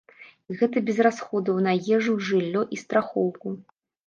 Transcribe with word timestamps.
І 0.53 0.55
гэта 0.61 0.81
без 0.87 1.01
расходаў 1.07 1.59
на 1.67 1.75
ежу, 1.99 2.17
жыллё, 2.31 2.65
і 2.79 2.81
страхоўку. 2.85 3.55